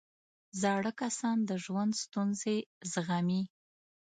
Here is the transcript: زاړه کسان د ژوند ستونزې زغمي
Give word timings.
زاړه 0.61 0.91
کسان 1.01 1.37
د 1.49 1.51
ژوند 1.63 1.91
ستونزې 2.03 2.57
زغمي 2.91 3.41